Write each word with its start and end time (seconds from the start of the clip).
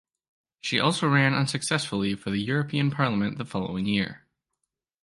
She 0.61 0.79
also 0.79 1.07
ran 1.07 1.35
unsuccessfully 1.35 2.15
for 2.15 2.31
the 2.31 2.39
European 2.41 2.89
Parliament 2.89 3.37
the 3.37 3.45
following 3.45 3.85
year. 3.85 4.25